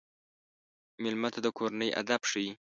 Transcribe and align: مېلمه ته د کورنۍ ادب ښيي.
مېلمه 1.01 1.29
ته 1.33 1.39
د 1.45 1.47
کورنۍ 1.57 1.89
ادب 2.01 2.21
ښيي. 2.29 2.51